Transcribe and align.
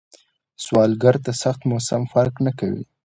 سوالګر 0.63 1.15
ته 1.25 1.31
سخت 1.43 1.61
موسم 1.69 2.01
فرق 2.13 2.35
نه 2.45 2.51
کوي 2.59 2.83